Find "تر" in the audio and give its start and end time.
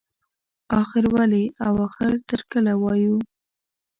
2.29-2.41